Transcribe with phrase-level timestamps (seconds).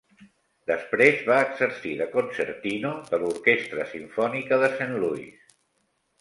[0.69, 5.55] Després va exercir de concertino de l'orquestra simfònica de Saint Louis.